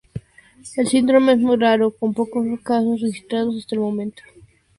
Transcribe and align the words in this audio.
El 0.77 0.87
síndrome 0.87 1.33
es 1.33 1.37
muy 1.37 1.57
raro, 1.57 1.91
con 1.91 2.15
pocos 2.15 2.43
casos 2.63 3.01
registrados 3.01 3.55
hasta 3.55 3.75
el 3.75 3.81
momento. 3.81 4.23